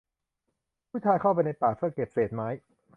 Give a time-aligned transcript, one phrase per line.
[0.89, 2.47] ผู้ชายเข้าไปในป่าเพื่อเก็บเศษไม้